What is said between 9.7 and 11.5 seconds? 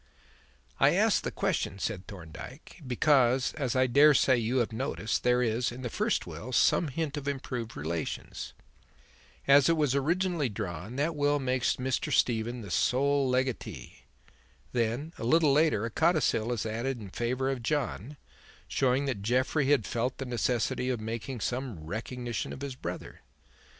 was originally drawn that will